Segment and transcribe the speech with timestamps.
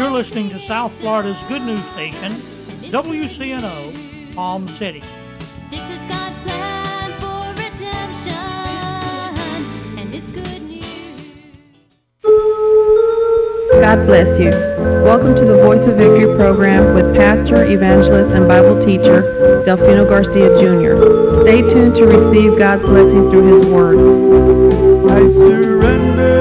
[0.00, 2.32] You're listening to South Florida's good news station,
[2.90, 5.02] WCNO, Palm City.
[5.70, 8.32] This is God's plan for redemption,
[9.98, 11.34] and it's good news.
[13.72, 14.52] God bless you.
[15.04, 19.20] Welcome to the Voice of Victory program with pastor, evangelist, and Bible teacher
[19.66, 20.96] Delfino Garcia Jr.
[21.42, 23.98] Stay tuned to receive God's blessing through His Word.
[25.10, 26.39] I surrender,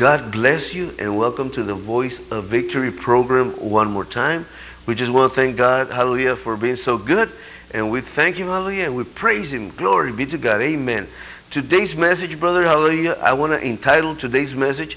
[0.00, 4.46] God bless you and welcome to the Voice of Victory program one more time.
[4.86, 7.30] We just want to thank God, hallelujah, for being so good.
[7.74, 9.68] And we thank Him, hallelujah, and we praise Him.
[9.68, 10.62] Glory be to God.
[10.62, 11.06] Amen.
[11.50, 14.96] Today's message, brother, hallelujah, I want to entitle today's message,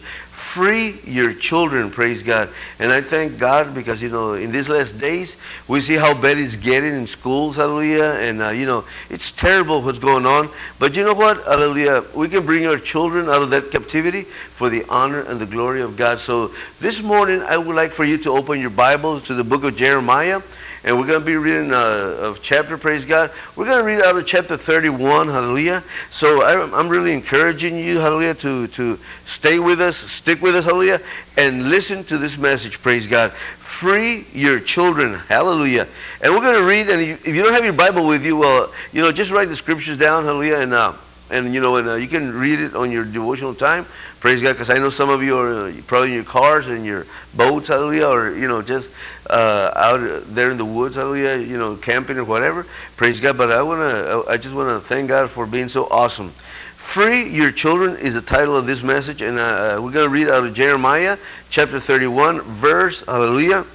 [0.54, 2.48] Free Your Children, praise God.
[2.78, 5.36] And I thank God because, you know, in these last days,
[5.68, 8.20] we see how bad it's getting in schools, hallelujah.
[8.22, 10.50] And, uh, you know, it's terrible what's going on.
[10.78, 14.26] But you know what, hallelujah, we can bring our children out of that captivity
[14.56, 16.20] for the honor and the glory of God.
[16.20, 19.64] So this morning, I would like for you to open your Bibles to the book
[19.64, 20.44] of Jeremiah.
[20.86, 23.32] And we're going to be reading uh, a chapter, praise God.
[23.56, 25.82] We're going to read out of chapter 31, hallelujah.
[26.12, 31.00] So I'm really encouraging you, hallelujah, to, to stay with us, stick with us, hallelujah,
[31.38, 33.32] and listen to this message, praise God.
[33.32, 35.88] Free your children, hallelujah.
[36.22, 38.74] And we're going to read, and if you don't have your Bible with you, well,
[38.92, 40.94] you know, just write the scriptures down, hallelujah, and, uh,
[41.34, 43.86] and you know, and uh, you can read it on your devotional time.
[44.20, 46.86] Praise God, because I know some of you are uh, probably in your cars and
[46.86, 48.90] your boats, hallelujah, or, you know, just
[49.30, 52.66] uh, out there in the woods, hallelujah, you know, camping or whatever.
[52.96, 55.88] Praise God, but I want to, I just want to thank God for being so
[55.88, 56.30] awesome.
[56.78, 60.30] Free Your Children is the title of this message, and uh, we're going to read
[60.30, 61.18] out of Jeremiah
[61.50, 63.66] chapter 31, verse, hallelujah,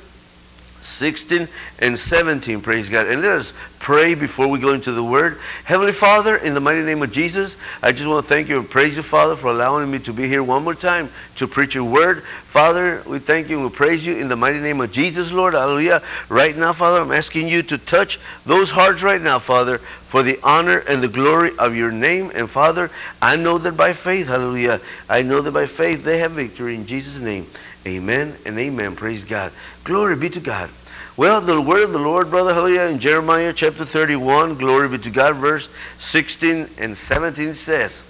[0.88, 3.06] 16 and 17, praise God.
[3.06, 5.38] And let us pray before we go into the word.
[5.64, 8.68] Heavenly Father, in the mighty name of Jesus, I just want to thank you and
[8.68, 11.84] praise you, Father, for allowing me to be here one more time to preach your
[11.84, 12.22] word.
[12.22, 15.54] Father, we thank you and we praise you in the mighty name of Jesus, Lord.
[15.54, 16.02] Hallelujah.
[16.28, 20.40] Right now, Father, I'm asking you to touch those hearts right now, Father, for the
[20.42, 22.32] honor and the glory of your name.
[22.34, 22.90] And Father,
[23.22, 26.86] I know that by faith, hallelujah, I know that by faith they have victory in
[26.86, 27.46] Jesus' name.
[27.86, 28.96] Amen and amen.
[28.96, 29.52] Praise God.
[29.84, 30.68] Glory be to God.
[31.18, 35.10] Well, the word of the Lord, brother, hallelujah, in Jeremiah chapter 31, glory be to
[35.10, 35.68] God, verse
[35.98, 38.02] 16 and 17 says,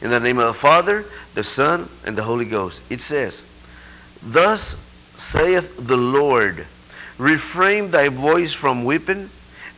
[0.00, 1.04] In the name of the Father,
[1.36, 3.44] the Son, and the Holy Ghost, it says,
[4.20, 4.74] Thus
[5.16, 6.66] saith the Lord,
[7.18, 9.30] Refrain thy voice from weeping,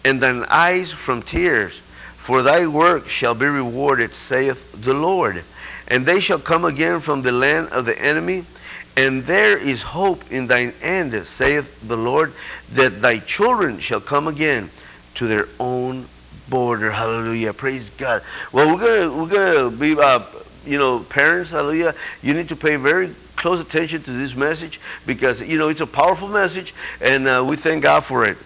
[0.03, 1.81] and thine eyes from tears,
[2.17, 5.45] for thy work shall be rewarded, saith the Lord.
[5.89, 8.47] And they shall come again from the land of the enemy,
[8.99, 12.33] and there is hope in thine end, saith the Lord,
[12.73, 14.71] that thy children shall come again
[15.15, 16.07] to their own
[16.49, 16.91] border.
[16.91, 17.53] Hallelujah.
[17.53, 18.25] Praise God.
[18.51, 20.25] Well, we're gonna we're gonna be uh,
[20.67, 21.53] you know parents.
[21.53, 21.95] Hallelujah.
[22.23, 25.87] You need to pay very close attention to this message because you know it's a
[25.87, 28.37] powerful message, and uh, we thank God for it.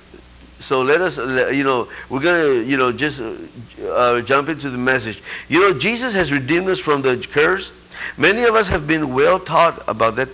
[0.60, 5.22] So let us, you know, we're gonna, you know, just uh, jump into the message.
[5.48, 7.72] You know, Jesus has redeemed us from the curse.
[8.18, 10.28] Many of us have been well taught about that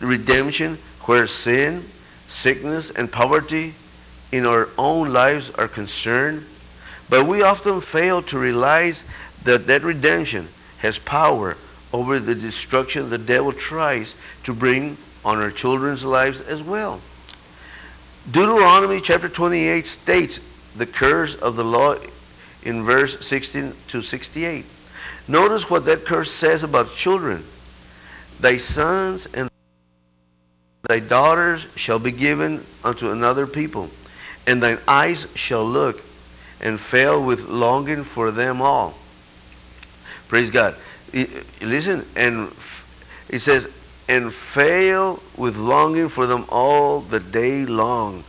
[0.00, 1.84] redemption where sin,
[2.28, 3.74] sickness, and poverty
[4.32, 6.44] in our own lives are concerned.
[7.08, 9.02] But we often fail to realize
[9.44, 10.48] that that redemption
[10.78, 11.56] has power
[11.92, 17.00] over the destruction the devil tries to bring on our children's lives as well.
[18.30, 20.40] Deuteronomy chapter 28 states
[20.76, 21.94] the curse of the law
[22.62, 24.64] in verse 16 to 68.
[25.28, 27.44] Notice what that curse says about children.
[28.40, 29.48] Thy sons and
[30.88, 33.90] thy daughters shall be given unto another people,
[34.46, 36.02] and thine eyes shall look
[36.60, 38.94] and fail with longing for them all.
[40.28, 40.74] Praise God.
[41.60, 42.50] Listen, and
[43.28, 43.68] it says,
[44.08, 48.24] and fail with longing for them all the day long.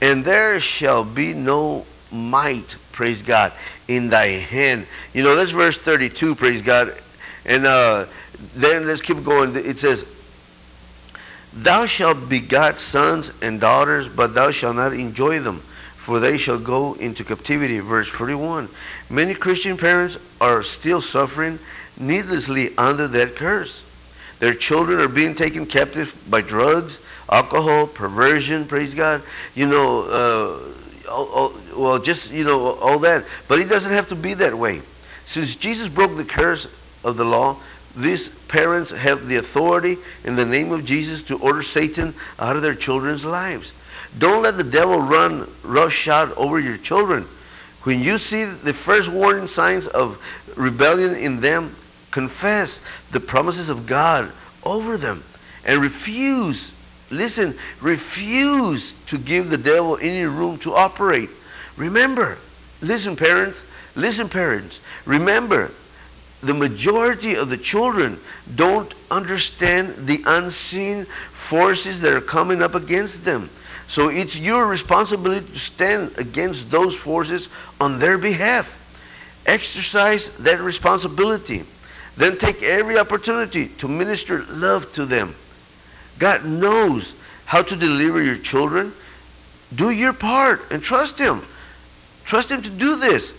[0.00, 3.52] And there shall be no might, praise God,
[3.86, 4.86] in thy hand.
[5.12, 6.94] You know, that's verse 32, praise God.
[7.44, 8.06] And uh,
[8.54, 9.56] then let's keep going.
[9.56, 10.04] It says,
[11.52, 15.60] Thou shalt begot sons and daughters, but thou shalt not enjoy them,
[15.96, 17.80] for they shall go into captivity.
[17.80, 18.68] Verse 41.
[19.10, 21.58] Many Christian parents are still suffering
[21.98, 23.82] needlessly under that curse.
[24.38, 26.98] Their children are being taken captive by drugs,
[27.30, 29.22] alcohol, perversion, praise God.
[29.54, 33.24] You know, uh, all, all, well, just, you know, all that.
[33.48, 34.82] But it doesn't have to be that way.
[35.26, 36.68] Since Jesus broke the curse
[37.02, 37.56] of the law,
[37.98, 42.62] these parents have the authority in the name of Jesus to order Satan out of
[42.62, 43.72] their children's lives.
[44.16, 47.24] Don't let the devil run roughshod over your children.
[47.82, 50.22] When you see the first warning signs of
[50.56, 51.74] rebellion in them,
[52.10, 52.80] confess
[53.10, 54.30] the promises of God
[54.64, 55.24] over them
[55.64, 56.72] and refuse,
[57.10, 61.30] listen, refuse to give the devil any room to operate.
[61.76, 62.38] Remember,
[62.80, 63.62] listen, parents,
[63.94, 65.70] listen, parents, remember,
[66.40, 68.18] the majority of the children
[68.54, 73.50] don't understand the unseen forces that are coming up against them.
[73.88, 77.48] So it's your responsibility to stand against those forces
[77.80, 78.74] on their behalf.
[79.46, 81.64] Exercise that responsibility.
[82.16, 85.34] Then take every opportunity to minister love to them.
[86.18, 87.14] God knows
[87.46, 88.92] how to deliver your children.
[89.74, 91.42] Do your part and trust Him.
[92.24, 93.32] Trust Him to do this.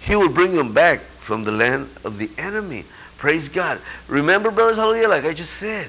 [0.00, 2.84] He will bring them back from the land of the enemy.
[3.16, 3.80] Praise God.
[4.08, 5.88] Remember, brothers, hallelujah, like I just said,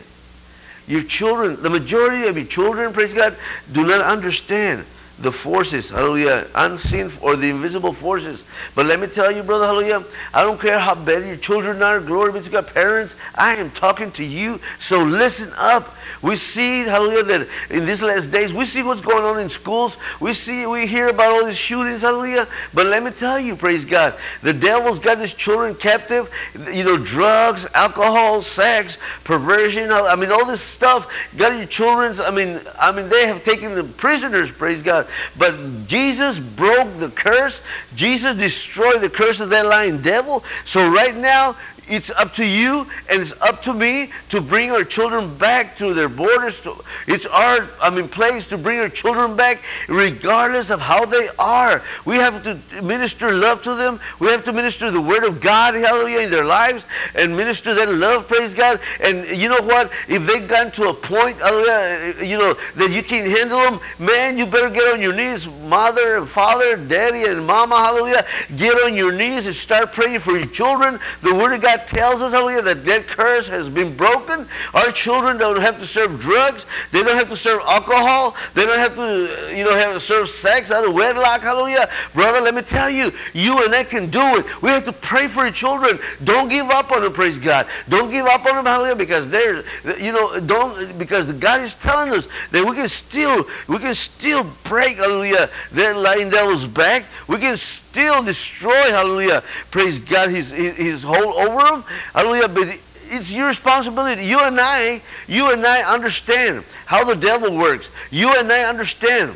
[0.88, 3.36] your children, the majority of your children, praise God,
[3.72, 4.86] do not understand
[5.20, 8.44] the forces, hallelujah, unseen or the invisible forces.
[8.76, 12.00] But let me tell you, brother, hallelujah, I don't care how bad your children are,
[12.00, 15.96] glory be to God, parents, I am talking to you, so listen up.
[16.24, 19.98] We see, hallelujah, that in these last days, we see what's going on in schools.
[20.22, 22.48] We see, we hear about all these shootings, hallelujah.
[22.74, 26.30] But let me tell you, praise God, the devil's got his children captive.
[26.72, 29.92] You know, drugs, alcohol, sex, perversion.
[29.92, 32.22] I mean, all this stuff got your children's.
[32.22, 35.03] I mean, I mean, they have taken them prisoners, praise God.
[35.38, 37.62] But Jesus broke the curse.
[37.96, 40.44] Jesus destroyed the curse of that lying devil.
[40.66, 41.56] So right now,
[41.88, 45.94] it's up to you and it's up to me to bring our children back to
[45.94, 46.60] their borders.
[46.62, 46.76] To,
[47.08, 51.82] it's our, I mean, place to bring our children back regardless of how they are.
[52.06, 54.00] We have to minister love to them.
[54.20, 56.84] We have to minister the word of God, hallelujah, in their lives
[57.16, 58.80] and minister that love, praise God.
[59.02, 59.92] And you know what?
[60.08, 63.80] If they've gotten to a point, hallelujah, eh, you know, that you can't handle them,
[64.00, 68.26] man, you better get on your knees, mother and father, daddy and mama, hallelujah.
[68.56, 71.00] Get on your knees and start praying for your children.
[71.22, 74.48] The word of God tells us, hallelujah, that that curse has been broken.
[74.74, 76.66] Our children don't have to serve drugs.
[76.92, 78.36] They don't have to serve alcohol.
[78.54, 81.90] They don't have to, uh, you know, have to serve sex out of wedlock, hallelujah.
[82.14, 84.62] Brother, let me tell you, you and I can do it.
[84.62, 86.00] We have to pray for your children.
[86.24, 87.68] Don't give up on them, praise God.
[87.90, 89.64] Don't give up on them, hallelujah, because they're,
[89.98, 94.46] you know, don't, because God is telling us that we can still, we can still
[94.64, 97.06] break, hallelujah, that lying devil's back.
[97.28, 101.84] We can still destroy, hallelujah, praise God, his, his, hold over them,
[102.14, 102.78] hallelujah, but
[103.10, 104.26] it's your responsibility.
[104.26, 107.90] You and I, you and I understand how the devil works.
[108.10, 109.36] You and I understand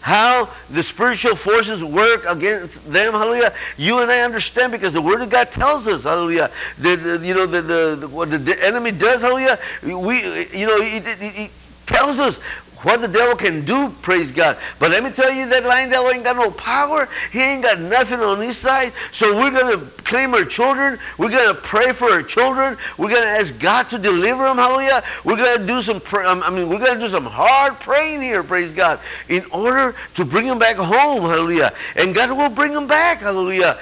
[0.00, 3.52] how the spiritual forces work against them, hallelujah.
[3.76, 7.34] You and I understand because the Word of God tells us, hallelujah, that, uh, you
[7.34, 11.50] know, the, the, the, what the enemy does, hallelujah, we, you know, he
[11.86, 12.38] tells us
[12.82, 14.56] what the devil can do, praise God.
[14.78, 17.08] But let me tell you, that lying devil ain't got no power.
[17.30, 18.92] He ain't got nothing on his side.
[19.12, 20.98] So we're going to claim our children.
[21.18, 22.78] We're going to pray for our children.
[22.96, 25.04] We're going to ask God to deliver them, hallelujah.
[25.24, 28.42] We're going to do some, I mean, we're going to do some hard praying here,
[28.42, 31.72] praise God, in order to bring them back home, hallelujah.
[31.96, 33.78] And God will bring them back, hallelujah.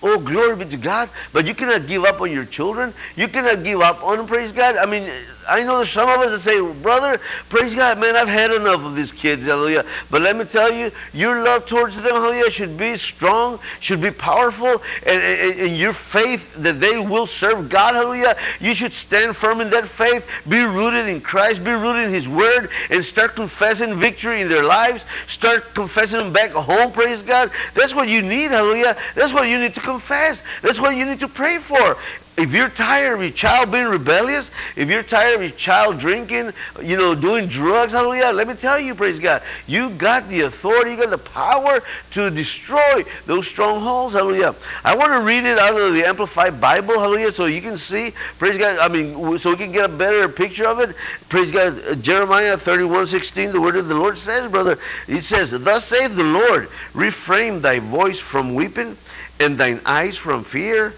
[0.00, 1.10] Oh, glory be to God.
[1.32, 2.94] But you cannot give up on your children.
[3.16, 4.76] You cannot give up on them, praise God.
[4.76, 5.10] I mean,
[5.48, 8.84] I know there's some of us that say, brother, praise God, man, I've had enough
[8.84, 9.84] of these kids, hallelujah.
[10.10, 14.10] But let me tell you, your love towards them, hallelujah, should be strong, should be
[14.10, 18.36] powerful, and, and, and your faith that they will serve God, hallelujah.
[18.60, 22.28] You should stand firm in that faith, be rooted in Christ, be rooted in His
[22.28, 25.04] Word, and start confessing victory in their lives.
[25.26, 27.50] Start confessing them back home, praise God.
[27.74, 28.96] That's what you need, hallelujah.
[29.14, 30.42] That's what you need to confess.
[30.62, 31.96] That's what you need to pray for.
[32.38, 36.52] If you're tired of your child being rebellious, if you're tired of your child drinking,
[36.80, 40.92] you know, doing drugs, hallelujah, let me tell you, praise God, you got the authority,
[40.92, 44.54] you got the power to destroy those strongholds, hallelujah.
[44.84, 48.12] I want to read it out of the Amplified Bible, hallelujah, so you can see,
[48.38, 50.94] praise God, I mean, so we can get a better picture of it.
[51.28, 54.78] Praise God, uh, Jeremiah 31, 16, the word of the Lord says, brother,
[55.08, 58.96] it says, Thus saith the Lord, refrain thy voice from weeping
[59.40, 60.94] and thine eyes from fear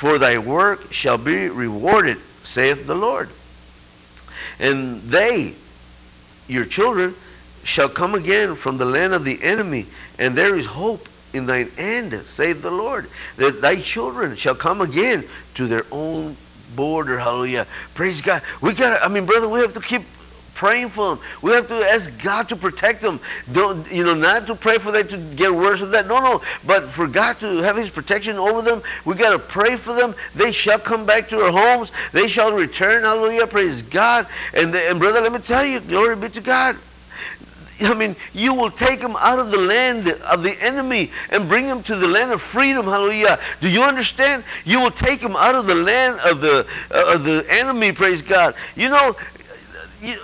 [0.00, 3.28] for thy work shall be rewarded, saith the Lord.
[4.58, 5.52] And they,
[6.48, 7.14] your children,
[7.64, 9.84] shall come again from the land of the enemy,
[10.18, 13.10] and there is hope in thine end, saith the Lord.
[13.36, 15.24] That thy children shall come again
[15.56, 16.38] to their own
[16.74, 17.18] border.
[17.18, 17.66] Hallelujah.
[17.92, 18.40] Praise God.
[18.62, 20.04] We got to, I mean, brother, we have to keep
[20.60, 21.24] praying for them.
[21.40, 23.18] We have to ask God to protect them.
[23.50, 24.12] Don't you know?
[24.12, 26.06] Not to pray for them to get worse of that.
[26.06, 26.42] No, no.
[26.66, 30.14] But for God to have His protection over them, we got to pray for them.
[30.34, 31.90] They shall come back to their homes.
[32.12, 33.04] They shall return.
[33.04, 33.46] Hallelujah.
[33.46, 34.26] Praise God.
[34.52, 36.76] And the, and brother, let me tell you, glory be to God.
[37.80, 41.68] I mean, you will take them out of the land of the enemy and bring
[41.68, 42.84] them to the land of freedom.
[42.84, 43.40] Hallelujah.
[43.62, 44.44] Do you understand?
[44.66, 47.92] You will take them out of the land of the uh, of the enemy.
[47.92, 48.54] Praise God.
[48.76, 49.16] You know,
[50.02, 50.18] you,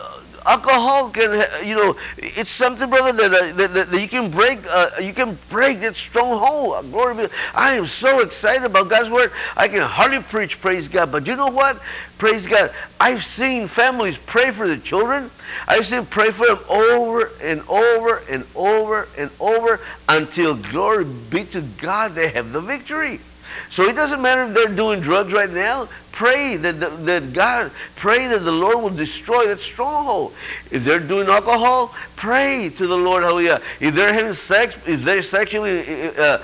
[0.47, 4.59] alcohol can you know it's something brother that, uh, that, that, that you can break
[4.71, 6.75] uh, you can break that stronghold.
[6.75, 9.33] Uh, glory be i am so excited about god's word.
[9.57, 11.11] I can hardly preach praise god.
[11.13, 11.81] But you know what?
[12.19, 12.73] Praise god.
[13.01, 15.31] I've seen families pray for the children.
[15.69, 21.45] I've seen pray for them over and over and over and over until glory be
[21.45, 23.21] to god they have the victory
[23.71, 25.89] so it doesn't matter if they're doing drugs right now.
[26.13, 30.35] Pray that, that, that God, pray that the Lord will destroy that stronghold.
[30.71, 33.61] If they're doing alcohol, pray to the Lord, hallelujah.
[33.81, 36.39] If they're having sex, if they're sexually, uh,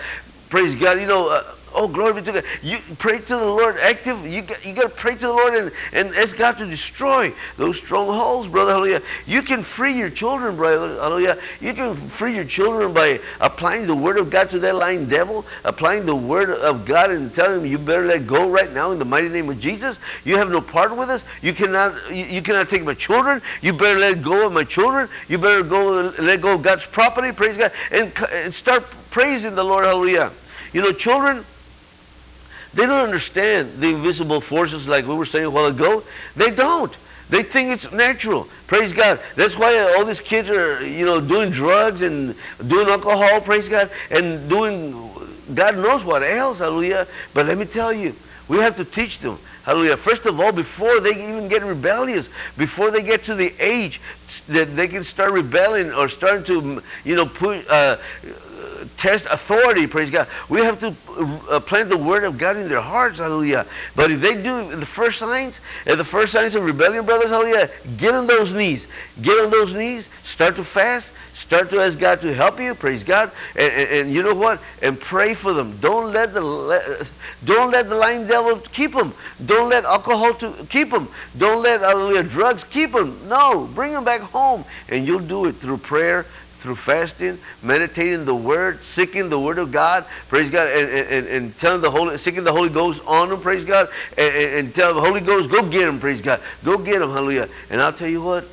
[0.51, 2.45] praise God, you know, uh, Oh, glory be to God.
[2.63, 4.27] You pray to the Lord active.
[4.27, 7.33] You got, you got to pray to the Lord and, and ask God to destroy
[7.57, 8.73] those strongholds, brother.
[8.73, 9.03] Hallelujah.
[9.27, 11.01] You can free your children, brother.
[11.01, 11.39] Hallelujah.
[11.61, 15.45] You can free your children by applying the word of God to that lying devil,
[15.65, 18.99] applying the word of God and telling him you better let go right now in
[18.99, 19.97] the mighty name of Jesus.
[20.25, 21.23] You have no part with us.
[21.41, 23.43] You cannot you, you cannot take my children.
[23.61, 25.09] You better let go of my children.
[25.29, 27.33] You better go let go of God's property.
[27.33, 27.73] Praise God.
[27.91, 29.85] And, and start praising the Lord.
[29.85, 30.31] Hallelujah.
[30.73, 31.45] You know, children,
[32.75, 36.03] they don't understand the invisible forces like we were saying a while ago.
[36.37, 36.95] They don't.
[37.29, 38.49] They think it's natural.
[38.67, 39.21] Praise God.
[39.37, 42.35] That's why all these kids are, you know, doing drugs and
[42.67, 44.93] doing alcohol, praise God, and doing
[45.55, 47.07] God knows what else, hallelujah.
[47.35, 48.15] But let me tell you,
[48.49, 49.97] we have to teach them, hallelujah.
[49.97, 54.01] First of all, before they even get rebellious, before they get to the age
[54.49, 57.97] that they can start rebelling or starting to, you know, put, uh,
[58.97, 60.29] test authority, praise God.
[60.49, 60.95] We have to
[61.51, 63.67] uh, plant the word of God in their hearts, hallelujah.
[63.95, 68.15] But if they do the first signs, the first signs of rebellion, brothers, hallelujah, get
[68.15, 68.87] on those knees.
[69.21, 73.05] Get on those knees, start to fast, start to ask God to help you, praise
[73.05, 73.31] God.
[73.57, 74.61] And, and, and you know what?
[74.81, 75.77] And pray for them.
[75.81, 77.07] Don't let the
[77.45, 79.13] don't let the lying devil keep them.
[79.45, 81.09] Don't let alcohol to keep them.
[81.37, 83.19] Don't let hallelujah, drugs keep them.
[83.29, 84.65] No, bring them back home.
[84.89, 86.27] And you'll do it through prayer,
[86.63, 91.59] through fasting, meditating the word, seeking the word of God, praise God, and, and, and
[91.59, 94.95] telling the Holy, seeking the Holy Ghost on them, praise God, and, and, and tell
[94.95, 97.49] the Holy Ghost, go get them, praise God, go get them, hallelujah.
[97.69, 98.47] And I'll tell you what,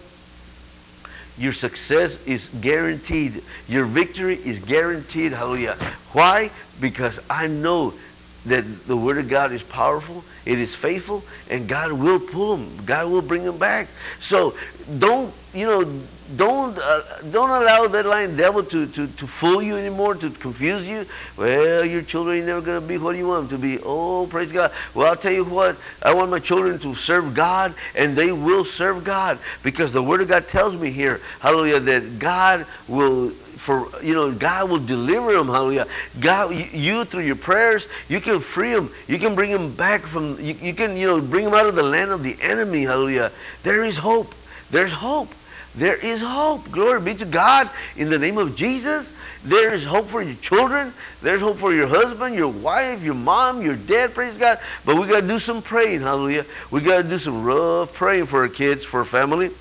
[1.37, 3.43] your success is guaranteed.
[3.67, 5.75] Your victory is guaranteed, hallelujah.
[6.11, 6.49] Why?
[6.81, 7.93] Because I know
[8.49, 12.85] that the word of God is powerful, it is faithful, and God will pull them.
[12.85, 13.87] God will bring them back.
[14.19, 14.55] So
[14.97, 16.01] don't, you know,
[16.35, 17.01] don't uh,
[17.31, 21.05] don't allow that lying devil to, to, to fool you anymore, to confuse you.
[21.37, 23.79] Well, your children ain't never going to be what you want them to be.
[23.83, 24.71] Oh, praise God.
[24.93, 28.63] Well, I'll tell you what, I want my children to serve God, and they will
[28.63, 33.87] serve God because the Word of God tells me here, hallelujah, that God will for
[34.01, 35.85] you know God will deliver them hallelujah
[36.19, 40.01] God you, you, through your prayers you can free them you can bring them back
[40.01, 42.83] from you, you can you know bring them out of the land of the enemy
[42.83, 43.31] hallelujah
[43.63, 44.33] there is hope
[44.71, 45.33] there's hope
[45.75, 46.71] There is hope.
[46.71, 47.69] Glory be to God.
[47.95, 49.09] In the name of Jesus,
[49.43, 50.93] there is hope for your children.
[51.21, 54.13] There's hope for your husband, your wife, your mom, your dad.
[54.13, 54.59] Praise God.
[54.83, 56.01] But we got to do some praying.
[56.01, 56.45] Hallelujah.
[56.71, 59.51] We got to do some rough praying for our kids, for our family.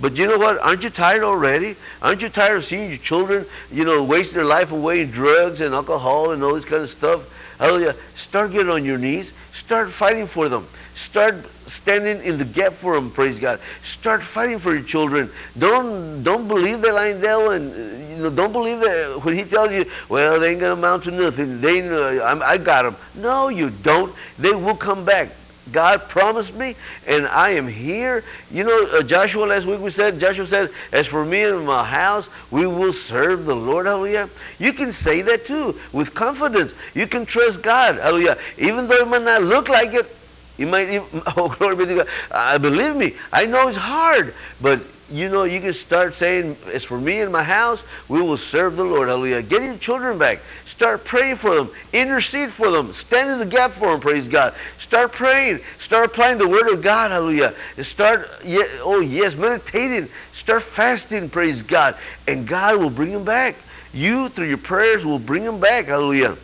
[0.00, 0.58] But you know what?
[0.58, 1.76] Aren't you tired already?
[2.00, 5.60] Aren't you tired of seeing your children, you know, wasting their life away in drugs
[5.60, 7.28] and alcohol and all this kind of stuff?
[7.58, 7.94] Hallelujah.
[8.16, 9.32] Start getting on your knees.
[9.52, 10.66] Start fighting for them.
[10.94, 11.34] Start
[11.66, 13.60] standing in the gap for them, praise God.
[13.84, 15.30] Start fighting for your children.
[15.58, 19.44] Don't don't believe the lying devil and uh, you know don't believe that when he
[19.44, 21.60] tells you, well, they ain't gonna amount to nothing.
[21.60, 22.96] They know I'm, I got them.
[23.14, 24.14] No, you don't.
[24.38, 25.28] They will come back.
[25.72, 28.24] God promised me, and I am here.
[28.50, 31.84] You know, uh, Joshua last week we said, Joshua said, as for me and my
[31.84, 33.86] house, we will serve the Lord.
[33.86, 34.28] Hallelujah.
[34.58, 36.72] You can say that too with confidence.
[36.94, 37.96] You can trust God.
[37.96, 38.38] Hallelujah.
[38.58, 40.16] Even though it might not look like it,
[40.58, 42.08] you might, even, oh, glory be to God.
[42.30, 46.84] I believe me, I know it's hard, but you know, you can start saying, as
[46.84, 49.08] for me and my house, we will serve the Lord.
[49.08, 49.42] Hallelujah.
[49.42, 50.38] Get your children back.
[50.66, 51.70] Start praying for them.
[51.92, 52.92] Intercede for them.
[52.92, 54.54] Stand in the gap for them, praise God.
[54.78, 55.60] Start praying.
[55.80, 57.54] Start applying the word of God, hallelujah.
[57.76, 60.08] And start, oh yes, meditating.
[60.32, 61.96] Start fasting, praise God.
[62.28, 63.56] And God will bring them back.
[63.92, 66.36] You, through your prayers, will bring them back, hallelujah.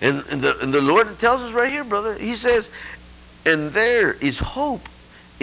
[0.00, 2.68] And, and, the, and the Lord tells us right here, brother, He says,
[3.44, 4.88] And there is hope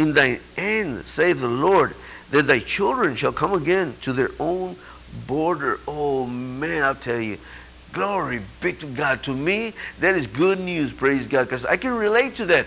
[0.01, 1.95] in thine end, save the Lord,
[2.31, 4.75] that thy children shall come again to their own
[5.27, 5.79] border.
[5.87, 7.37] Oh, man, I'll tell you.
[7.93, 9.21] Glory be to God.
[9.23, 12.65] To me, that is good news, praise God, because I can relate to that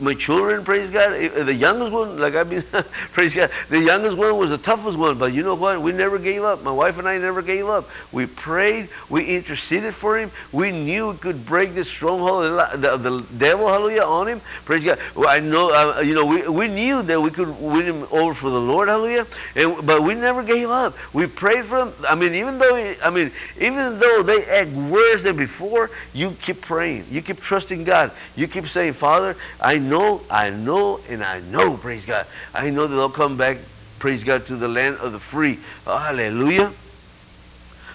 [0.00, 1.12] my children, praise God.
[1.14, 2.62] eh, The youngest one, like I've been,
[3.12, 3.50] praise God.
[3.68, 5.80] The youngest one was the toughest one, but you know what?
[5.80, 6.62] We never gave up.
[6.62, 7.88] My wife and I never gave up.
[8.12, 8.88] We prayed.
[9.08, 10.30] We interceded for him.
[10.52, 14.40] We knew we could break this stronghold of the, the devil, hallelujah, on him.
[14.64, 14.98] Praise God.
[15.16, 18.50] I know, uh, you know, we, we knew that we could win him over for
[18.50, 19.26] the Lord, hallelujah.
[19.56, 20.96] And, but we never gave up.
[21.12, 21.92] We prayed for him.
[22.08, 26.32] I mean, even though, he- I mean, even though they act worse than before, you
[26.40, 27.06] keep praying.
[27.10, 28.10] You keep trusting God.
[28.36, 32.26] You keep saying, Father, I know, I know, and I know, praise God.
[32.52, 33.58] I know that they'll come back,
[33.98, 35.58] praise God, to the land of the free.
[35.84, 36.72] hallelujah.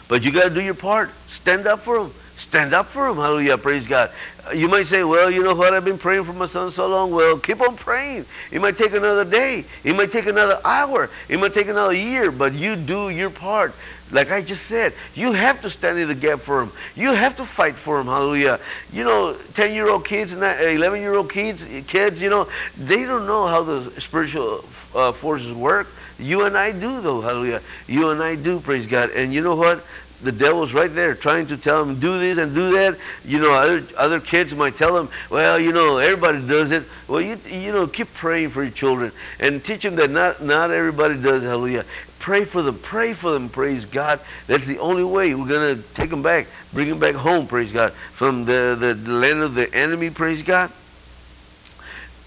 [0.08, 1.12] But you got to do your part.
[1.27, 2.13] Stand up for them.
[2.38, 3.17] Stand up for them.
[3.17, 3.58] Hallelujah.
[3.58, 4.12] Praise God.
[4.55, 5.74] You might say, well, you know what?
[5.74, 7.11] I've been praying for my son so long.
[7.11, 8.25] Well, keep on praying.
[8.50, 9.66] It might take another day.
[9.83, 11.09] It might take another hour.
[11.27, 12.31] It might take another year.
[12.31, 13.75] But you do your part.
[14.11, 16.72] Like I just said, you have to stand in the gap for them.
[16.95, 18.07] You have to fight for them.
[18.07, 18.59] Hallelujah.
[18.91, 24.01] You know, 10-year-old kids and 11-year-old kids, kids, you know, they don't know how the
[24.01, 25.87] spiritual uh, forces work.
[26.17, 27.22] You and I do, though.
[27.22, 27.61] Hallelujah.
[27.87, 29.11] You and I do, praise God.
[29.11, 29.83] And you know what?
[30.22, 32.98] the devil's right there trying to tell them do this and do that.
[33.24, 36.83] You know, other other kids might tell them, well, you know, everybody does it.
[37.07, 40.72] Well, you you know, keep praying for your children and teach them that not not
[40.72, 41.43] everybody does.
[41.43, 41.85] Hallelujah.
[42.29, 42.77] Pray for them.
[42.77, 43.50] Pray for them.
[43.50, 44.20] Praise God.
[44.46, 47.48] That's the only way we're gonna take them back, bring them back home.
[47.48, 50.11] Praise God from the the, the land of the enemy.
[50.11, 50.72] Praise God.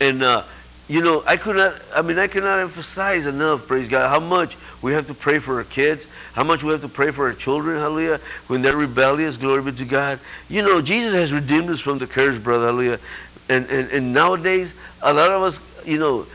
[0.00, 0.42] And uh,
[0.88, 1.74] you know, I could not.
[1.94, 3.68] I mean, I cannot emphasize enough.
[3.68, 6.80] Praise God, how much we have to pray for our kids, how much we have
[6.80, 7.78] to pray for our children.
[7.78, 8.18] Hallelujah.
[8.48, 10.18] When they're rebellious, glory be to God.
[10.48, 12.66] You know, Jesus has redeemed us from the curse, brother.
[12.66, 12.98] Hallelujah.
[13.48, 16.26] And and and nowadays, a lot of us, you know.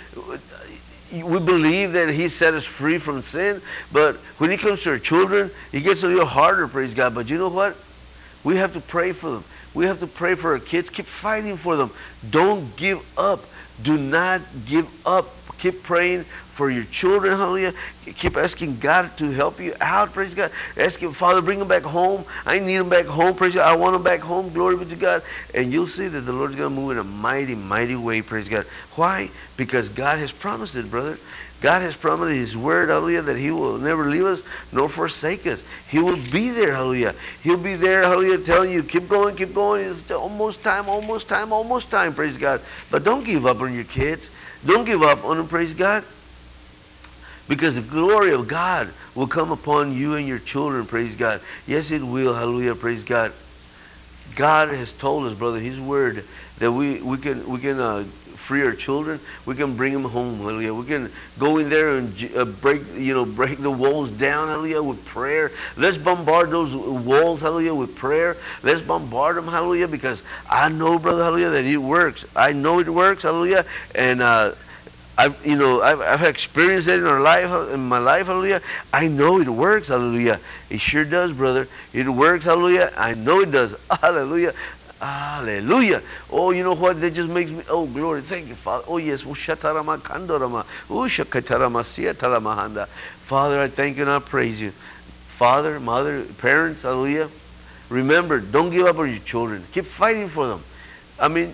[1.11, 4.99] We believe that He set us free from sin, but when it comes to our
[4.99, 7.15] children, it gets a little harder, praise God.
[7.15, 7.77] But you know what?
[8.43, 9.43] We have to pray for them.
[9.73, 10.89] We have to pray for our kids.
[10.89, 11.91] Keep fighting for them.
[12.29, 13.45] Don't give up.
[13.81, 15.33] Do not give up.
[15.57, 17.73] Keep praying for your children, hallelujah.
[18.03, 20.51] Keep asking God to help you out, praise God.
[20.75, 22.25] Ask Him, Father, bring them back home.
[22.47, 23.67] I need them back home, praise God.
[23.67, 25.21] I want them back home, glory be to God.
[25.53, 28.49] And you'll see that the Lord's going to move in a mighty, mighty way, praise
[28.49, 28.65] God.
[28.95, 29.29] Why?
[29.55, 31.19] Because God has promised it, brother.
[31.61, 34.41] God has promised His Word, hallelujah, that He will never leave us
[34.71, 35.61] nor forsake us.
[35.89, 37.13] He will be there, hallelujah.
[37.43, 39.85] He'll be there, hallelujah, telling you, keep going, keep going.
[39.85, 42.61] It's almost time, almost time, almost time, praise God.
[42.91, 44.29] But don't give up on your kids.
[44.65, 46.03] Don't give up on them, praise God.
[47.47, 51.41] Because the glory of God will come upon you and your children, praise God.
[51.65, 53.31] Yes, it will, hallelujah, praise God.
[54.35, 56.25] God has told us, brother, His Word,
[56.59, 58.03] that we, we can, we can uh,
[58.47, 59.19] free our children.
[59.45, 60.73] We can bring them home, hallelujah.
[60.73, 64.81] We can go in there and uh, break, you know, break the walls down, hallelujah,
[64.81, 65.51] with prayer.
[65.75, 68.37] Let's bombard those walls, hallelujah, with prayer.
[68.63, 72.23] Let's bombard them, hallelujah, because I know, brother, hallelujah, that it works.
[72.37, 74.53] I know it works, hallelujah, and uh,
[75.17, 78.61] I've, you know, I've, I've experienced it in our life, in my life, hallelujah.
[78.93, 80.39] I know it works, hallelujah.
[80.69, 81.67] It sure does, brother.
[81.91, 82.93] It works, hallelujah.
[82.95, 84.53] I know it does, hallelujah.
[84.99, 86.01] Hallelujah.
[86.31, 86.99] Oh, you know what?
[87.01, 88.21] That just makes me, oh, glory.
[88.21, 88.83] Thank you, Father.
[88.87, 89.23] Oh, yes.
[89.23, 90.65] Ushatarama kandorama.
[90.89, 92.87] Ushakatarama siataramahanda.
[92.87, 94.71] Father, I thank you and I praise you.
[94.71, 97.29] Father, mother, parents, hallelujah.
[97.89, 99.63] Remember, don't give up on your children.
[99.71, 100.63] Keep fighting for them.
[101.19, 101.53] I mean,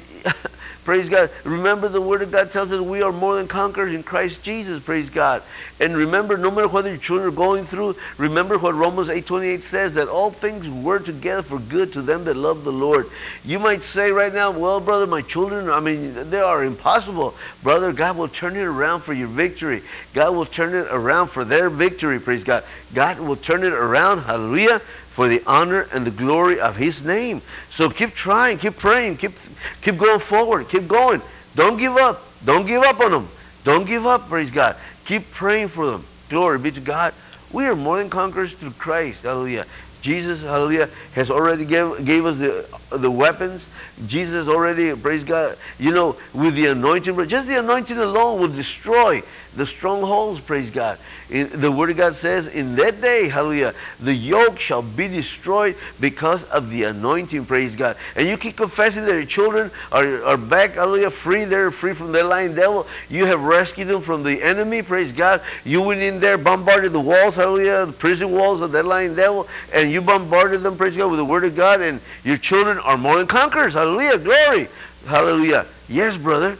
[0.84, 1.30] praise God.
[1.44, 4.84] Remember the word of God tells us we are more than conquerors in Christ Jesus,
[4.84, 5.44] praise God.
[5.80, 9.94] And remember, no matter what your children are going through, remember what Romans 8.28 says,
[9.96, 13.10] that all things work together for good to them that love the Lord.
[13.44, 17.36] You might say right now, well, brother, my children, I mean, they are impossible.
[17.62, 19.84] Brother, God will turn it around for your victory.
[20.14, 22.64] God will turn it around for their victory, praise God.
[22.94, 24.82] God will turn it around, hallelujah,
[25.14, 27.42] for the honor and the glory of his name.
[27.70, 29.34] So keep trying, keep praying, keep
[29.82, 31.22] keep going forward, keep going.
[31.56, 32.24] Don't give up.
[32.44, 33.30] Don't give up on them.
[33.64, 34.76] Don't give up, praise God.
[35.06, 36.06] Keep praying for them.
[36.30, 37.14] Glory be to God.
[37.52, 39.24] We are more than conquerors through Christ.
[39.24, 39.66] Hallelujah.
[40.02, 42.66] Jesus, hallelujah, has already gave, gave us the,
[42.98, 43.66] the weapons.
[44.06, 49.24] Jesus already, praise God, you know, with the anointing, just the anointing alone will destroy
[49.56, 50.98] the strongholds, praise God.
[51.30, 55.76] In, the Word of God says, in that day, hallelujah, the yoke shall be destroyed
[56.00, 57.98] because of the anointing, praise God.
[58.16, 61.46] And you keep confessing that your children are, are back, hallelujah, free.
[61.46, 62.88] They're free from the lying devil.
[63.10, 65.42] You have rescued them from the enemy, praise God.
[65.64, 69.48] You went in there, bombarded the walls, hallelujah, the prison walls of that lying devil,
[69.72, 72.98] and you bombarded them, praise God, with the Word of God, and your children are
[72.98, 74.68] more than conquerors, hallelujah, glory,
[75.08, 75.66] hallelujah.
[75.88, 76.58] Yes, brother,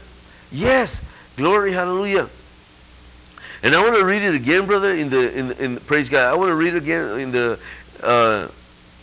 [0.52, 1.00] yes,
[1.36, 2.30] glory, hallelujah.
[3.64, 6.32] And I want to read it again, brother, in the, in, in praise God.
[6.32, 7.58] I want to read it again in the
[8.04, 8.50] uh,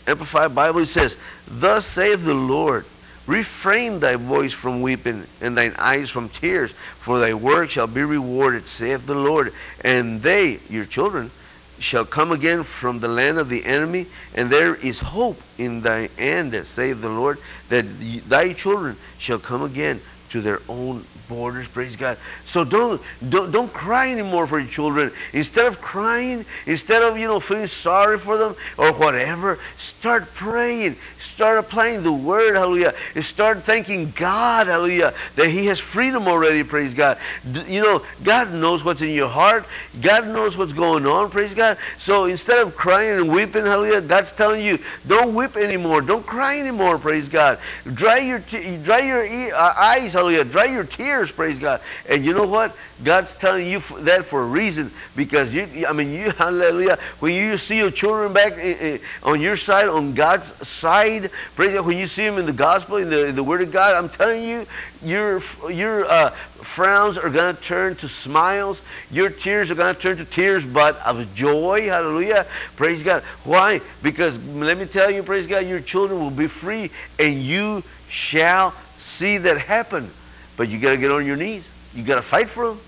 [0.05, 0.81] Amplified Bible.
[0.81, 1.15] It says,
[1.47, 2.85] Thus saith the Lord,
[3.25, 8.03] refrain thy voice from weeping and thine eyes from tears, for thy work shall be
[8.03, 9.51] rewarded, saith the Lord.
[9.83, 11.31] And they, your children,
[11.79, 16.09] shall come again from the land of the enemy, and there is hope in thy
[16.19, 17.85] end, saith the Lord, that
[18.29, 22.17] thy children shall come again to their own borders praise god.
[22.45, 25.11] So don't don't don't cry anymore for your children.
[25.31, 30.97] Instead of crying instead of you know feeling sorry for them or whatever start praying.
[31.19, 32.93] Start applying the word hallelujah.
[33.21, 37.17] Start thanking god hallelujah that he has freedom already praise god.
[37.45, 39.65] You know god knows what's in your heart.
[40.01, 41.77] God knows what's going on praise god.
[41.97, 46.01] So instead of crying and weeping hallelujah god's telling you don't weep anymore.
[46.01, 47.59] Don't cry anymore praise god.
[47.93, 48.39] Dry your
[48.83, 49.73] dry your e- uh,
[50.21, 50.43] eyes hallelujah.
[50.43, 51.81] Dry your tears praise god.
[52.09, 52.75] And you know what?
[53.03, 57.57] God's telling you that for a reason because you i mean you hallelujah when you
[57.57, 61.97] see your children back eh, eh, on your side on god's side praise god when
[61.97, 64.43] you see them in the gospel in the, in the word of god i'm telling
[64.43, 64.67] you
[65.03, 68.81] your your uh, frowns are going to turn to smiles.
[69.09, 73.23] Your tears are going to turn to tears but of joy hallelujah praise god.
[73.43, 73.81] Why?
[74.03, 78.73] Because let me tell you praise god your children will be free and you shall
[79.01, 80.09] see that happen
[80.57, 82.79] but you got to get on your knees you got to fight for them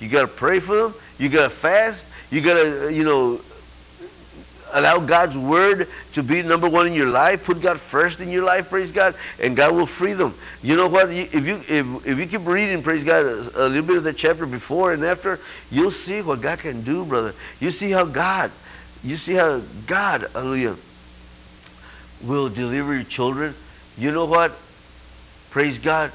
[0.00, 3.40] you got to pray for them you got to fast you got to you know
[4.72, 7.44] allow God's word to be number one in your life.
[7.44, 10.34] Put God first in your life, praise God, and God will free them.
[10.62, 11.10] You know what?
[11.10, 14.12] If you if, if you keep reading, praise God, a, a little bit of the
[14.12, 17.34] chapter before and after, you'll see what God can do, brother.
[17.60, 18.50] You see how God,
[19.02, 20.76] you see how God, hallelujah,
[22.22, 23.54] will deliver your children.
[23.96, 24.52] You know what?
[25.50, 26.12] Praise God.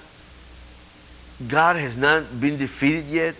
[1.47, 3.35] God has not been defeated yet.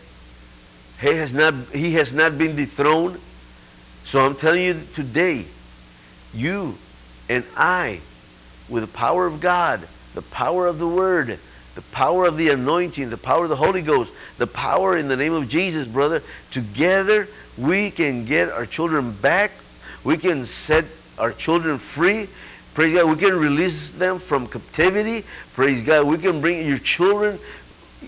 [1.00, 3.20] He has not, he has not been dethroned.
[4.06, 5.46] So I'm telling you today,
[6.34, 6.78] you
[7.30, 8.02] and I,
[8.70, 11.40] with the power of God, the power of the Word,
[11.76, 15.16] the power of the anointing, the power of the Holy Ghost, the power in the
[15.16, 17.28] name of Jesus, brother, together
[17.58, 19.52] we can get our children back.
[20.04, 20.86] We can set
[21.18, 22.28] our children free.
[22.74, 23.10] Praise God.
[23.10, 25.26] We can release them from captivity.
[25.54, 26.06] Praise God.
[26.06, 27.40] We can bring your children,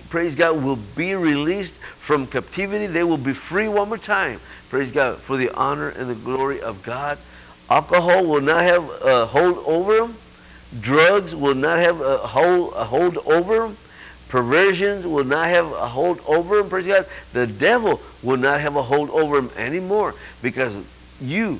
[0.09, 2.87] praise God, will be released from captivity.
[2.87, 4.39] They will be free one more time.
[4.69, 5.19] Praise God.
[5.19, 7.17] For the honor and the glory of God.
[7.69, 10.15] Alcohol will not have a hold over them.
[10.79, 13.77] Drugs will not have a hold, a hold over them.
[14.29, 16.69] Perversions will not have a hold over them.
[16.69, 17.05] Praise God.
[17.33, 20.73] The devil will not have a hold over them anymore because
[21.21, 21.59] you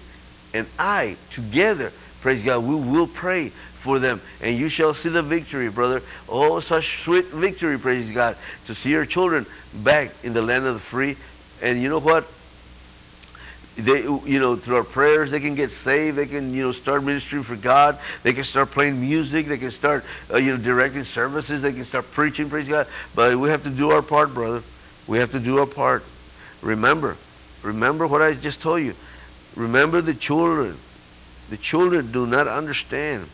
[0.53, 1.91] and I together,
[2.23, 4.21] praise God, we will pray for them.
[4.41, 6.01] And you shall see the victory, brother.
[6.27, 10.73] Oh, such sweet victory, praise God, to see your children back in the land of
[10.73, 11.17] the free.
[11.61, 12.25] And you know what?
[13.75, 16.17] they you know through our prayers they can get saved.
[16.17, 17.97] They can you know start ministry for god.
[18.21, 19.47] They can start playing music.
[19.47, 21.61] They can start uh, you know directing services.
[21.61, 22.87] They can start preaching praise god.
[23.15, 24.61] But we have to do our part brother.
[25.07, 26.03] We have to do our part.
[26.61, 27.17] Remember
[27.63, 28.93] remember what i just told you.
[29.55, 30.77] Remember the children
[31.49, 33.29] the children do not understand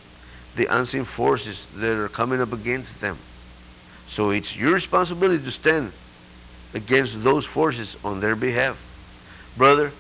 [0.56, 3.18] the unseen forces that are coming up against them.
[4.08, 5.92] So it's your responsibility to stand
[6.74, 8.78] against those forces on their behalf.
[9.56, 9.92] Brother,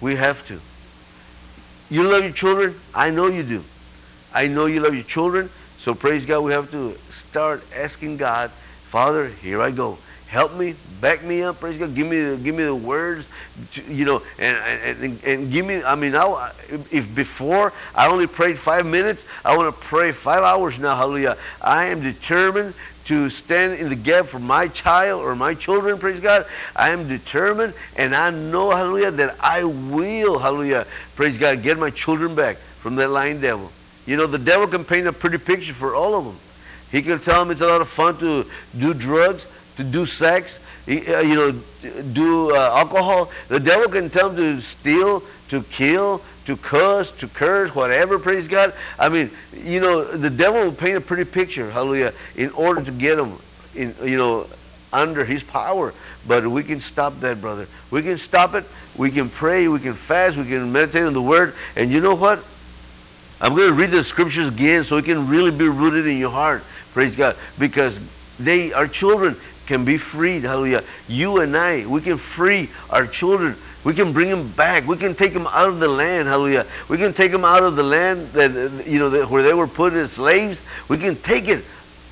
[0.00, 0.60] we have to.
[1.90, 2.74] You love your children?
[2.94, 3.64] I know you do.
[4.32, 5.50] I know you love your children.
[5.78, 6.96] So praise God, we have to
[7.28, 9.98] start asking God, Father, here I go.
[10.30, 11.92] Help me, back me up, praise God.
[11.92, 13.26] Give me the, give me the words,
[13.72, 16.52] to, you know, and, and, and give me, I mean, I,
[16.92, 21.36] if before I only prayed five minutes, I want to pray five hours now, hallelujah.
[21.60, 22.74] I am determined
[23.06, 26.46] to stand in the gap for my child or my children, praise God.
[26.76, 31.90] I am determined and I know, hallelujah, that I will, hallelujah, praise God, get my
[31.90, 33.72] children back from that lying devil.
[34.06, 36.38] You know, the devil can paint a pretty picture for all of them.
[36.92, 38.46] He can tell them it's a lot of fun to
[38.78, 39.44] do drugs,
[39.80, 41.52] to do sex, uh, you know,
[42.12, 43.30] do uh, alcohol.
[43.48, 48.46] The devil can tell them to steal, to kill, to cuss, to curse, whatever, praise
[48.46, 48.74] God.
[48.98, 52.90] I mean, you know, the devil will paint a pretty picture, hallelujah, in order to
[52.90, 53.38] get them,
[53.74, 54.46] in, you know,
[54.92, 55.94] under his power.
[56.26, 57.66] But we can stop that, brother.
[57.90, 58.64] We can stop it.
[58.96, 59.68] We can pray.
[59.68, 60.36] We can fast.
[60.36, 61.54] We can meditate on the word.
[61.76, 62.44] And you know what?
[63.40, 66.30] I'm going to read the scriptures again so it can really be rooted in your
[66.30, 66.62] heart.
[66.92, 67.36] Praise God.
[67.58, 67.98] Because
[68.38, 69.36] they, are children,
[69.70, 70.42] can be freed.
[70.42, 70.82] Hallelujah.
[71.06, 73.54] You and I, we can free our children.
[73.84, 74.84] We can bring them back.
[74.84, 76.26] We can take them out of the land.
[76.26, 76.66] Hallelujah.
[76.88, 79.68] We can take them out of the land that, you know, that, where they were
[79.68, 80.60] put as slaves.
[80.88, 81.64] We can take it.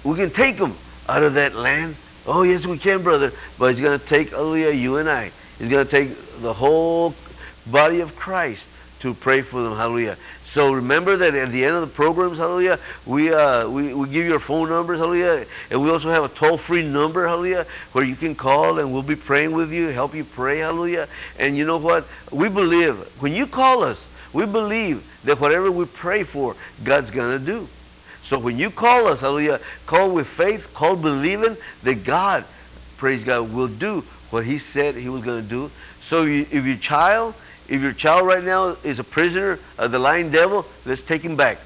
[0.05, 0.77] We can take them
[1.09, 1.97] out of that land.
[2.29, 3.33] Oh, yes, we can, brother.
[3.59, 5.33] But it's going to take, hallelujah, you and I.
[5.59, 7.13] It's going to take the whole
[7.67, 8.65] body of Christ
[9.01, 9.75] to pray for them.
[9.75, 10.17] Hallelujah.
[10.51, 14.25] So remember that at the end of the programs, hallelujah, we, uh, we, we give
[14.25, 18.17] you our phone numbers, hallelujah, and we also have a toll-free number, hallelujah, where you
[18.17, 21.07] can call and we'll be praying with you, help you pray, hallelujah.
[21.39, 22.07] And you know what?
[22.33, 27.39] We believe, when you call us, we believe that whatever we pray for, God's going
[27.39, 27.69] to do.
[28.25, 32.45] So when you call us, hallelujah, call with faith, call believing that God,
[32.97, 35.71] praise God, will do what he said he was going to do.
[36.01, 37.35] So if your child,
[37.69, 41.37] if your child right now is a prisoner of the lying devil, let's take him
[41.37, 41.59] back.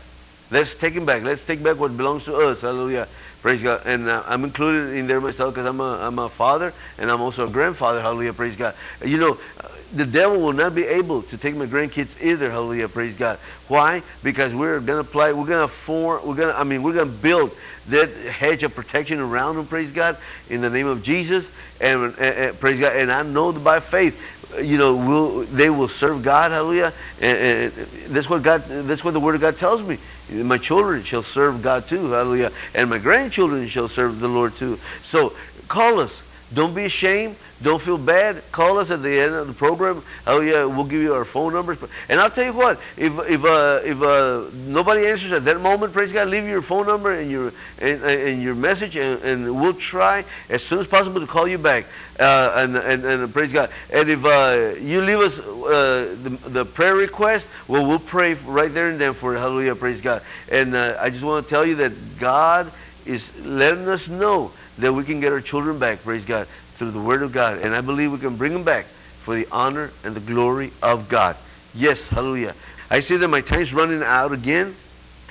[0.51, 1.23] Let's take him back.
[1.23, 2.61] Let's take back what belongs to us.
[2.61, 3.09] Hallelujah.
[3.41, 3.83] Praise God.
[3.87, 7.21] And uh, I'm included in there myself because I'm a, I'm a father and I'm
[7.21, 8.01] also a grandfather.
[8.01, 8.33] Hallelujah.
[8.33, 8.75] Praise God.
[9.05, 12.51] You know, uh, the devil will not be able to take my grandkids either.
[12.51, 12.89] Hallelujah.
[12.89, 13.39] Praise God.
[13.69, 14.03] Why?
[14.23, 16.93] Because we're going to play, we're going to form, we're going to, I mean, we're
[16.93, 17.51] going to build
[17.89, 19.67] that hedge of protection around them.
[19.67, 20.17] Praise God.
[20.49, 21.51] In the name of Jesus.
[21.81, 22.95] And, and, and praise God.
[22.95, 26.93] And I know by faith, you know, will they will serve God, hallelujah.
[27.21, 27.73] And, and
[28.09, 29.99] that's what God, that's what the Word of God tells me.
[30.31, 34.79] My children shall serve God too, hallelujah, and my grandchildren shall serve the Lord too.
[35.03, 35.35] So
[35.69, 36.23] call us.
[36.55, 37.37] Don't be ashamed.
[37.63, 38.43] Don't feel bad.
[38.51, 40.03] Call us at the end of the program.
[40.27, 41.79] Oh yeah, we'll give you our phone numbers.
[42.09, 45.93] And I'll tell you what, if if uh, if uh, nobody answers at that moment,
[45.93, 49.75] praise God, leave your phone number and your and, and your message, and, and we'll
[49.75, 51.87] try as soon as possible to call you back.
[52.19, 53.71] Uh, and, and and praise God.
[53.93, 58.73] And if uh, you leave us uh, the, the prayer request, well, we'll pray right
[58.73, 59.39] there and then for it.
[59.39, 60.23] Hallelujah, praise God.
[60.51, 62.73] And uh, I just want to tell you that God
[63.07, 66.03] is letting us know that we can get our children back.
[66.03, 67.59] Praise God through the Word of God.
[67.59, 68.87] And I believe we can bring them back
[69.23, 71.37] for the honor and the glory of God.
[71.75, 72.55] Yes, hallelujah.
[72.91, 74.75] I see that my time's running out again.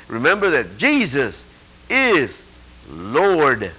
[0.08, 1.44] Remember that Jesus
[1.90, 2.42] is
[2.90, 3.72] Lord.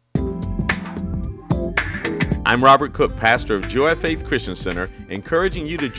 [2.50, 5.88] I'm Robert Cook, pastor of Joy Faith Christian Center, encouraging you to